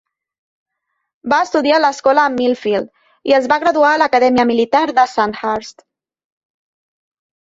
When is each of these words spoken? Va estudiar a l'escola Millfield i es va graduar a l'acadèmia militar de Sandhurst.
Va 1.33 1.37
estudiar 1.47 1.73
a 1.79 1.81
l'escola 1.83 2.23
Millfield 2.37 2.89
i 3.31 3.35
es 3.39 3.45
va 3.51 3.59
graduar 3.63 3.91
a 3.97 3.99
l'acadèmia 4.03 4.47
militar 4.53 4.81
de 5.01 5.05
Sandhurst. 5.13 5.85